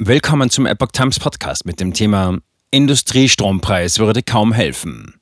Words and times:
Willkommen 0.00 0.48
zum 0.48 0.64
Epoch 0.64 0.92
Times 0.92 1.18
Podcast 1.18 1.66
mit 1.66 1.80
dem 1.80 1.92
Thema 1.92 2.38
Industriestrompreis 2.70 3.98
würde 3.98 4.22
kaum 4.22 4.52
helfen. 4.52 5.20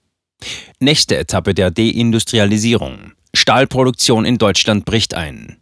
Nächste 0.80 1.16
Etappe 1.16 1.54
der 1.54 1.70
Deindustrialisierung. 1.70 3.12
Stahlproduktion 3.34 4.26
in 4.26 4.36
Deutschland 4.36 4.84
bricht 4.84 5.14
ein. 5.14 5.56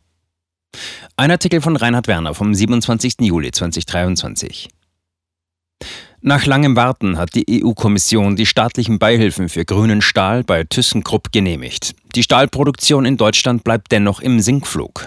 Ein 1.17 1.31
Artikel 1.31 1.61
von 1.61 1.77
Reinhard 1.77 2.09
Werner 2.09 2.35
vom 2.35 2.53
27. 2.53 3.21
Juli 3.21 3.53
2023. 3.53 4.69
Nach 6.21 6.45
langem 6.45 6.75
Warten 6.75 7.17
hat 7.17 7.37
die 7.37 7.63
EU-Kommission 7.63 8.35
die 8.35 8.47
staatlichen 8.47 8.99
Beihilfen 8.99 9.49
für 9.49 9.65
grünen 9.65 10.03
Stahl 10.03 10.43
bei 10.43 10.65
ThyssenKrupp 10.65 11.31
genehmigt. 11.31 11.95
Die 12.17 12.25
Stahlproduktion 12.25 13.05
in 13.05 13.17
Deutschland 13.17 13.63
bleibt 13.63 13.93
dennoch 13.93 14.21
im 14.21 14.41
Sinkflug. 14.41 15.07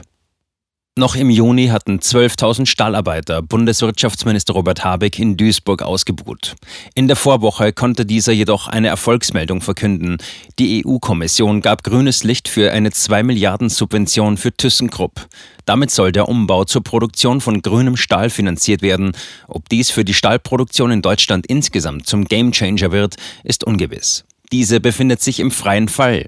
Noch 0.98 1.16
im 1.16 1.30
Juni 1.30 1.68
hatten 1.68 2.00
12.000 2.00 2.66
Stahlarbeiter 2.66 3.44
Bundeswirtschaftsminister 3.44 4.54
Robert 4.54 4.84
Habeck 4.84 5.20
in 5.20 5.38
Duisburg 5.38 5.84
ausgebuht. 5.84 6.56
In 6.96 7.06
der 7.08 7.16
Vorwoche 7.16 7.72
konnte 7.72 8.04
dieser 8.04 8.32
jedoch 8.32 8.68
eine 8.68 8.88
Erfolgsmeldung 8.88 9.62
verkünden. 9.62 10.18
Die 10.58 10.84
EU-Kommission 10.84 11.62
gab 11.62 11.84
grünes 11.84 12.24
Licht 12.24 12.48
für 12.48 12.72
eine 12.72 12.90
2 12.90 13.22
Milliarden 13.22 13.70
Subvention 13.70 14.38
für 14.38 14.52
ThyssenKrupp. 14.52 15.28
Damit 15.66 15.92
soll 15.92 16.12
der 16.12 16.28
Umbau 16.28 16.66
zur 16.66 16.82
Produktion 16.82 17.42
von 17.42 17.62
grünem 17.62 17.96
Stahl 17.96 18.32
finanziert 18.32 18.82
werden. 18.82 19.12
Ob 19.48 19.70
dies 19.70 19.92
für 19.92 20.04
die 20.04 20.16
Stahlproduktion 20.16 20.90
in 20.90 21.04
Deutschland 21.04 21.46
insgesamt 21.46 22.08
zum 22.08 22.26
Gamechanger 22.26 22.92
wird, 22.92 23.18
ist 23.44 23.64
ungewiss. 23.66 24.26
Diese 24.52 24.80
befindet 24.80 25.22
sich 25.22 25.42
im 25.42 25.52
freien 25.52 25.90
Fall. 25.90 26.26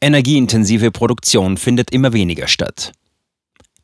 Energieintensive 0.00 0.92
Produktion 0.92 1.56
findet 1.56 1.90
immer 1.90 2.12
weniger 2.12 2.46
statt. 2.46 2.92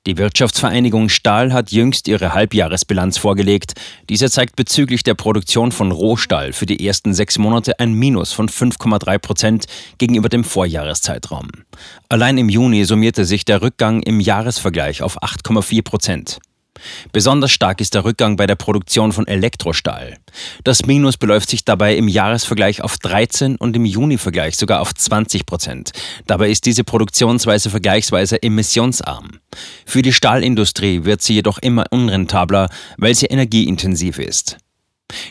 Die 0.06 0.16
Wirtschaftsvereinigung 0.16 1.10
Stahl 1.10 1.52
hat 1.52 1.72
jüngst 1.72 2.08
ihre 2.08 2.32
Halbjahresbilanz 2.32 3.18
vorgelegt. 3.18 3.74
Diese 4.08 4.30
zeigt 4.30 4.56
bezüglich 4.56 5.02
der 5.02 5.12
Produktion 5.12 5.72
von 5.72 5.92
Rohstahl 5.92 6.54
für 6.54 6.64
die 6.64 6.86
ersten 6.86 7.12
sechs 7.12 7.36
Monate 7.36 7.78
ein 7.80 7.92
Minus 7.92 8.32
von 8.32 8.48
5,3 8.48 9.18
Prozent 9.18 9.66
gegenüber 9.98 10.30
dem 10.30 10.42
Vorjahreszeitraum. 10.42 11.48
Allein 12.08 12.38
im 12.38 12.48
Juni 12.48 12.86
summierte 12.86 13.26
sich 13.26 13.44
der 13.44 13.60
Rückgang 13.60 14.02
im 14.02 14.20
Jahresvergleich 14.20 15.02
auf 15.02 15.22
8,4 15.22 15.82
Prozent. 15.82 16.38
Besonders 17.12 17.50
stark 17.50 17.80
ist 17.80 17.94
der 17.94 18.04
Rückgang 18.04 18.36
bei 18.36 18.46
der 18.46 18.54
Produktion 18.54 19.12
von 19.12 19.26
Elektrostahl. 19.26 20.16
Das 20.64 20.86
Minus 20.86 21.16
beläuft 21.16 21.50
sich 21.50 21.64
dabei 21.64 21.96
im 21.96 22.08
Jahresvergleich 22.08 22.82
auf 22.82 22.98
13 22.98 23.56
und 23.56 23.76
im 23.76 23.84
Juni-Vergleich 23.84 24.56
sogar 24.56 24.80
auf 24.80 24.94
20 24.94 25.46
Prozent. 25.46 25.92
Dabei 26.26 26.50
ist 26.50 26.66
diese 26.66 26.84
Produktionsweise 26.84 27.70
vergleichsweise 27.70 28.42
emissionsarm. 28.42 29.40
Für 29.84 30.02
die 30.02 30.12
Stahlindustrie 30.12 31.04
wird 31.04 31.22
sie 31.22 31.34
jedoch 31.34 31.58
immer 31.58 31.86
unrentabler, 31.90 32.68
weil 32.96 33.14
sie 33.14 33.26
energieintensiv 33.26 34.18
ist. 34.18 34.58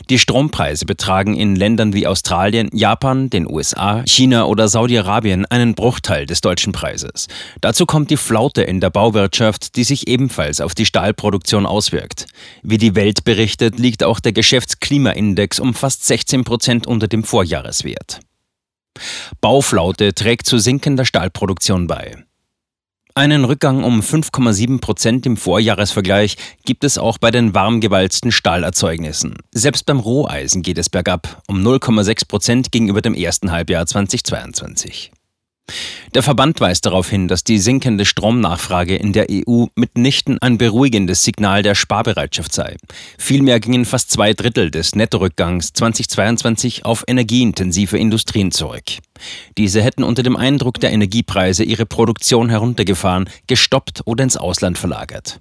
Die 0.09 0.19
Strompreise 0.19 0.85
betragen 0.85 1.35
in 1.35 1.55
Ländern 1.55 1.94
wie 1.94 2.08
Australien, 2.08 2.69
Japan, 2.73 3.30
den 3.30 3.49
USA, 3.49 4.03
China 4.05 4.45
oder 4.45 4.67
Saudi-Arabien 4.67 5.45
einen 5.45 5.75
Bruchteil 5.75 6.25
des 6.25 6.41
deutschen 6.41 6.73
Preises. 6.73 7.27
Dazu 7.61 7.85
kommt 7.85 8.09
die 8.09 8.17
Flaute 8.17 8.61
in 8.61 8.80
der 8.80 8.89
Bauwirtschaft, 8.89 9.75
die 9.75 9.83
sich 9.83 10.07
ebenfalls 10.07 10.61
auf 10.61 10.75
die 10.75 10.85
Stahlproduktion 10.85 11.66
auswirkt. 11.66 12.25
Wie 12.63 12.77
die 12.77 12.95
Welt 12.95 13.23
berichtet, 13.23 13.80
liegt 13.80 14.03
auch 14.03 14.19
der 14.19 14.33
Geschäftsklimaindex 14.33 15.59
um 15.59 15.73
fast 15.73 16.05
16 16.05 16.44
Prozent 16.44 16.88
unter 16.88 17.07
dem 17.07 17.23
Vorjahreswert. 17.23 18.19
Bauflaute 19.41 20.13
trägt 20.13 20.45
zu 20.45 20.57
sinkender 20.57 21.05
Stahlproduktion 21.05 21.88
bei. 21.88 22.16
Einen 23.20 23.44
Rückgang 23.44 23.84
um 23.84 24.00
5,7 24.00 24.80
Prozent 24.80 25.25
im 25.25 25.36
Vorjahresvergleich 25.36 26.38
gibt 26.64 26.86
es 26.86 26.98
auch 26.98 27.17
bei 27.17 27.31
den 27.31 27.53
warmgewalzten 27.53 28.31
Stahlerzeugnissen. 28.31 29.36
Selbst 29.52 29.86
beim 29.86 30.00
Roheisen 30.00 30.62
geht 30.62 30.78
es 30.78 30.88
bergab, 30.88 31.42
um 31.45 31.62
0,6 31.62 32.30
Prozent 32.30 32.72
gegenüber 32.72 33.02
dem 33.02 33.14
ersten 33.14 33.52
Halbjahr 33.52 33.86
2022. 33.86 35.12
Der 36.13 36.24
Verband 36.24 36.59
weist 36.59 36.85
darauf 36.85 37.09
hin, 37.09 37.28
dass 37.28 37.44
die 37.44 37.59
sinkende 37.59 38.06
Stromnachfrage 38.06 38.96
in 38.96 39.13
der 39.13 39.28
EU 39.30 39.66
mitnichten 39.75 40.40
ein 40.40 40.57
beruhigendes 40.57 41.24
Signal 41.24 41.63
der 41.63 41.75
Sparbereitschaft 41.75 42.53
sei. 42.53 42.78
Vielmehr 43.18 43.59
gingen 43.59 43.85
fast 43.85 44.12
zwei 44.12 44.34
Drittel 44.34 44.72
des 44.72 44.96
Nettorückgangs 44.96 45.74
2022 45.74 46.85
auf 46.85 47.03
energieintensive 47.07 47.97
Industrien 47.97 48.52
zurück. 48.52 48.84
Diese 49.57 49.81
hätten 49.81 50.03
unter 50.03 50.24
dem 50.24 50.35
Eindruck 50.35 50.80
der 50.80 50.91
Energiepreise 50.91 51.63
ihre 51.63 51.86
Produktion 51.86 52.50
heruntergefahren, 52.50 53.30
gestoppt 53.47 54.01
oder 54.06 54.24
ins 54.24 54.38
Ausland 54.38 54.78
verlagert. 54.78 55.40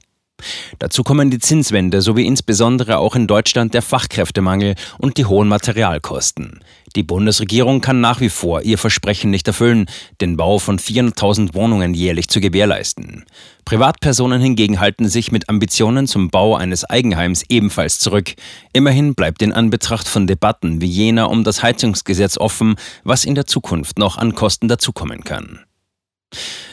Dazu 0.78 1.02
kommen 1.02 1.30
die 1.30 1.38
Zinswende 1.38 2.02
sowie 2.02 2.26
insbesondere 2.26 2.98
auch 2.98 3.16
in 3.16 3.26
Deutschland 3.26 3.74
der 3.74 3.82
Fachkräftemangel 3.82 4.74
und 4.98 5.16
die 5.16 5.24
hohen 5.24 5.48
Materialkosten. 5.48 6.60
Die 6.96 7.02
Bundesregierung 7.02 7.80
kann 7.80 8.00
nach 8.00 8.20
wie 8.20 8.28
vor 8.28 8.62
ihr 8.62 8.78
Versprechen 8.78 9.30
nicht 9.30 9.46
erfüllen, 9.46 9.86
den 10.20 10.36
Bau 10.36 10.58
von 10.58 10.78
400.000 10.78 11.54
Wohnungen 11.54 11.94
jährlich 11.94 12.28
zu 12.28 12.40
gewährleisten. 12.40 13.24
Privatpersonen 13.64 14.40
hingegen 14.40 14.80
halten 14.80 15.08
sich 15.08 15.30
mit 15.30 15.48
Ambitionen 15.48 16.06
zum 16.06 16.30
Bau 16.30 16.56
eines 16.56 16.84
Eigenheims 16.84 17.44
ebenfalls 17.48 17.98
zurück. 17.98 18.34
Immerhin 18.72 19.14
bleibt 19.14 19.42
in 19.42 19.52
Anbetracht 19.52 20.08
von 20.08 20.26
Debatten 20.26 20.80
wie 20.80 20.86
jener 20.86 21.30
um 21.30 21.44
das 21.44 21.62
Heizungsgesetz 21.62 22.38
offen, 22.38 22.76
was 23.04 23.24
in 23.24 23.34
der 23.34 23.46
Zukunft 23.46 23.98
noch 23.98 24.16
an 24.16 24.34
Kosten 24.34 24.68
dazukommen 24.68 25.24
kann. 25.24 25.60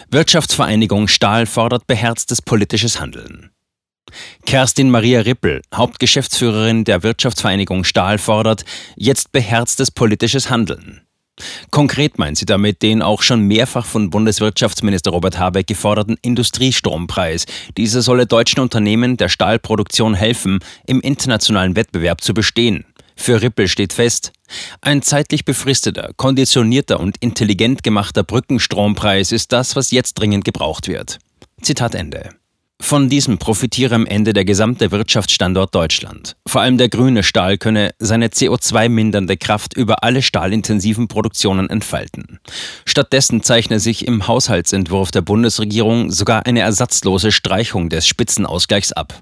Wirtschaftsvereinigung 0.09 1.07
Stahl 1.07 1.45
fordert 1.45 1.87
beherztes 1.87 2.41
politisches 2.41 2.99
Handeln. 2.99 3.49
Kerstin 4.45 4.89
Maria 4.91 5.21
Rippel, 5.21 5.61
Hauptgeschäftsführerin 5.73 6.83
der 6.83 7.03
Wirtschaftsvereinigung 7.03 7.83
Stahl, 7.83 8.17
fordert 8.17 8.66
jetzt 8.95 9.31
beherztes 9.31 9.91
politisches 9.91 10.49
Handeln. 10.49 11.01
Konkret 11.69 12.17
meint 12.17 12.38
sie 12.38 12.45
damit 12.45 12.81
den 12.81 13.01
auch 13.01 13.21
schon 13.21 13.41
mehrfach 13.41 13.85
von 13.85 14.09
Bundeswirtschaftsminister 14.09 15.11
Robert 15.11 15.38
Habeck 15.38 15.67
geforderten 15.67 16.17
Industriestrompreis. 16.21 17.45
Dieser 17.75 18.01
solle 18.01 18.25
deutschen 18.25 18.61
Unternehmen 18.61 19.17
der 19.17 19.27
Stahlproduktion 19.27 20.13
helfen, 20.13 20.59
im 20.87 21.01
internationalen 21.01 21.75
Wettbewerb 21.75 22.22
zu 22.22 22.33
bestehen. 22.33 22.85
Für 23.17 23.41
Rippel 23.41 23.67
steht 23.67 23.93
fest, 23.93 24.31
ein 24.81 25.01
zeitlich 25.01 25.45
befristeter, 25.45 26.11
konditionierter 26.16 26.99
und 26.99 27.17
intelligent 27.17 27.83
gemachter 27.83 28.23
Brückenstrompreis 28.23 29.31
ist 29.31 29.51
das, 29.51 29.75
was 29.75 29.91
jetzt 29.91 30.16
dringend 30.16 30.45
gebraucht 30.45 30.87
wird. 30.87 31.19
Zitat 31.61 31.95
Ende. 31.95 32.29
Von 32.81 33.09
diesem 33.09 33.39
profitiere 33.39 33.95
am 33.95 34.05
Ende 34.05 34.33
der 34.33 34.45
gesamte 34.45 34.91
Wirtschaftsstandort 34.91 35.73
Deutschland. 35.73 36.35
Vor 36.47 36.61
allem 36.61 36.77
der 36.77 36.89
grüne 36.89 37.23
Stahl 37.23 37.57
könne 37.57 37.95
seine 37.97 38.27
CO2-mindernde 38.27 39.37
Kraft 39.37 39.75
über 39.75 40.03
alle 40.03 40.21
stahlintensiven 40.21 41.07
Produktionen 41.07 41.69
entfalten. 41.69 42.39
Stattdessen 42.85 43.41
zeichne 43.41 43.79
sich 43.79 44.05
im 44.05 44.27
Haushaltsentwurf 44.27 45.09
der 45.09 45.21
Bundesregierung 45.21 46.11
sogar 46.11 46.45
eine 46.45 46.59
ersatzlose 46.59 47.31
Streichung 47.31 47.89
des 47.89 48.07
Spitzenausgleichs 48.07 48.91
ab. 48.91 49.19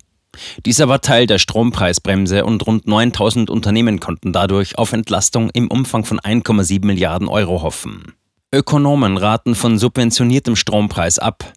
Dieser 0.65 0.89
war 0.89 1.01
Teil 1.01 1.27
der 1.27 1.37
Strompreisbremse 1.37 2.43
und 2.43 2.65
rund 2.67 2.87
9000 2.87 3.49
Unternehmen 3.49 3.99
konnten 3.99 4.33
dadurch 4.33 4.77
auf 4.77 4.91
Entlastung 4.91 5.49
im 5.51 5.69
Umfang 5.69 6.03
von 6.05 6.19
1,7 6.19 6.85
Milliarden 6.85 7.27
Euro 7.27 7.61
hoffen. 7.61 8.13
Ökonomen 8.53 9.17
raten 9.17 9.55
von 9.55 9.77
subventioniertem 9.77 10.55
Strompreis 10.55 11.17
ab, 11.17 11.53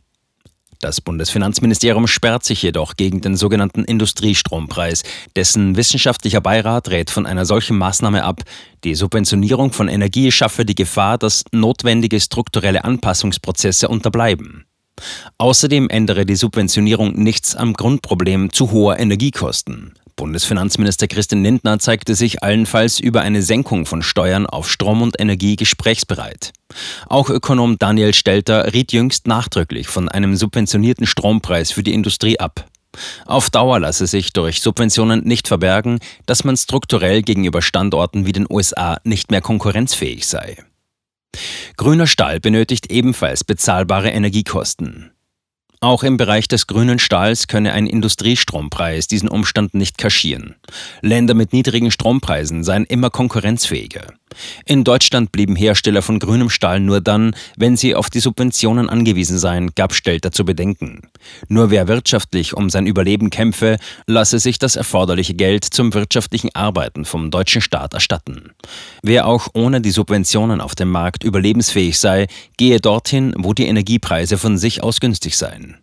das 0.81 1.01
Bundesfinanzministerium 1.01 2.07
sperrt 2.07 2.45
sich 2.45 2.63
jedoch 2.63 2.97
gegen 2.97 3.21
den 3.21 3.37
sogenannten 3.37 3.85
Industriestrompreis. 3.85 5.03
Dessen 5.35 5.77
wissenschaftlicher 5.77 6.41
Beirat 6.41 6.89
rät 6.91 7.11
von 7.11 7.27
einer 7.27 7.47
solchen 7.47 7.79
Maßnahme 7.79 8.25
ab. 8.25 8.43
Die 8.85 8.95
Subventionierung 8.95 9.73
von 9.73 9.89
Energie 9.89 10.31
schaffe 10.31 10.65
die 10.65 10.75
Gefahr, 10.75 11.19
dass 11.19 11.45
notwendige 11.53 12.21
strukturelle 12.21 12.85
Anpassungsprozesse 12.85 13.89
unterbleiben. 13.89 14.67
Außerdem 15.39 15.89
ändere 15.91 16.25
die 16.25 16.37
Subventionierung 16.37 17.15
nichts 17.15 17.55
am 17.55 17.75
Grundproblem 17.75 18.53
zu 18.53 18.71
hoher 18.71 18.99
Energiekosten. 18.99 19.95
Bundesfinanzminister 20.17 21.09
Christian 21.09 21.43
Lindner 21.43 21.79
zeigte 21.79 22.15
sich 22.15 22.43
allenfalls 22.43 22.99
über 22.99 23.21
eine 23.21 23.43
Senkung 23.43 23.85
von 23.85 24.03
Steuern 24.03 24.47
auf 24.47 24.71
Strom 24.71 25.03
und 25.03 25.21
Energie 25.21 25.57
gesprächsbereit. 25.57 26.53
Auch 27.07 27.29
Ökonom 27.29 27.79
Daniel 27.79 28.15
Stelter 28.15 28.73
riet 28.73 28.93
jüngst 28.93 29.27
nachdrücklich 29.27 29.89
von 29.89 30.09
einem 30.09 30.35
subventionierten 30.35 31.07
Strompreis 31.07 31.71
für 31.71 31.83
die 31.83 31.93
Industrie 31.93 32.41
ab. 32.41 32.67
Auf 33.27 33.51
Dauer 33.51 33.79
lasse 33.79 34.07
sich 34.07 34.33
durch 34.33 34.63
Subventionen 34.63 35.23
nicht 35.25 35.49
verbergen, 35.49 35.99
dass 36.25 36.45
man 36.45 36.57
strukturell 36.57 37.23
gegenüber 37.23 37.61
Standorten 37.61 38.25
wie 38.25 38.33
den 38.33 38.47
USA 38.49 38.99
nicht 39.05 39.31
mehr 39.31 39.43
konkurrenzfähig 39.43 40.27
sei. 40.27 40.57
Grüner 41.77 42.07
Stahl 42.07 42.41
benötigt 42.41 42.91
ebenfalls 42.91 43.45
bezahlbare 43.45 44.11
Energiekosten. 44.11 45.11
Auch 45.81 46.03
im 46.03 46.17
Bereich 46.17 46.49
des 46.49 46.67
grünen 46.67 46.99
Stahls 46.99 47.49
könne 47.49 47.73
ein 47.73 47.87
Industriestrompreis 47.87 49.09
diesen 49.09 49.29
Umstand 49.29 49.75
nicht 49.75 49.99
kaschieren. 49.99 50.55
Länder 51.03 51.35
mit 51.35 51.53
niedrigen 51.53 51.91
Strompreisen 51.91 52.65
seien 52.65 52.85
immer 52.85 53.11
konkurrenzfähiger. 53.11 54.15
In 54.65 54.85
Deutschland 54.85 55.33
blieben 55.33 55.57
Hersteller 55.57 56.03
von 56.03 56.19
grünem 56.19 56.51
Stahl 56.51 56.81
nur 56.81 57.01
dann, 57.01 57.35
wenn 57.57 57.77
sie 57.77 57.95
auf 57.95 58.11
die 58.11 58.21
Subventionen 58.21 58.89
angewiesen 58.89 59.39
seien, 59.39 59.71
gab 59.75 59.95
Stelter 59.95 60.33
zu 60.33 60.45
bedenken. 60.45 61.03
Nur 61.49 61.71
wer 61.71 61.89
wirtschaftlich 61.89 62.55
um 62.55 62.71
sein 62.71 62.87
Überleben 62.87 63.31
kämpfe, 63.31 63.79
lasse 64.07 64.39
sich 64.39 64.59
das 64.59 64.77
erforderliche 64.77 65.35
Geld 65.35 65.65
zum 65.65 65.95
wirtschaftlichen 65.95 66.55
Arbeiten 66.55 67.05
vom 67.05 67.31
deutschen 67.31 67.63
Staat 67.63 67.95
erstatten. 67.95 68.51
Wer 69.03 69.27
auch 69.27 69.49
ohne 69.55 69.81
die 69.81 69.91
Subventionen 69.91 70.61
auf 70.61 70.75
dem 70.75 70.91
Markt 70.91 71.25
überlebensfähig 71.25 71.99
sei, 71.99 72.27
gehe 72.57 72.81
dorthin, 72.81 73.35
wo 73.37 73.53
die 73.53 73.67
Energiepreise 73.67 74.39
von 74.39 74.59
sich 74.59 74.83
aus 74.83 75.01
günstig 75.01 75.37
seien. 75.37 75.79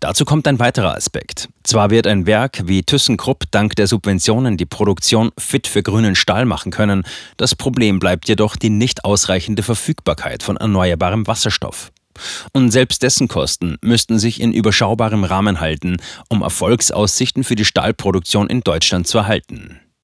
Dazu 0.00 0.24
kommt 0.24 0.46
ein 0.46 0.58
weiterer 0.58 0.94
Aspekt. 0.94 1.48
Zwar 1.62 1.90
wird 1.90 2.06
ein 2.06 2.26
Werk 2.26 2.62
wie 2.64 2.82
ThyssenKrupp 2.82 3.44
dank 3.50 3.76
der 3.76 3.86
Subventionen 3.86 4.56
die 4.56 4.66
Produktion 4.66 5.30
fit 5.38 5.66
für 5.66 5.82
grünen 5.82 6.14
Stahl 6.14 6.44
machen 6.44 6.72
können, 6.72 7.04
das 7.36 7.54
Problem 7.54 7.98
bleibt 7.98 8.28
jedoch 8.28 8.56
die 8.56 8.70
nicht 8.70 9.04
ausreichende 9.04 9.62
Verfügbarkeit 9.62 10.42
von 10.42 10.56
erneuerbarem 10.56 11.26
Wasserstoff. 11.26 11.90
Und 12.52 12.70
selbst 12.70 13.02
dessen 13.02 13.28
Kosten 13.28 13.76
müssten 13.80 14.18
sich 14.18 14.40
in 14.40 14.52
überschaubarem 14.52 15.24
Rahmen 15.24 15.60
halten, 15.60 15.98
um 16.28 16.42
Erfolgsaussichten 16.42 17.44
für 17.44 17.54
die 17.54 17.64
Stahlproduktion 17.64 18.48
in 18.48 18.62
Deutschland 18.62 19.06
zu 19.06 19.18
erhalten. 19.18 19.80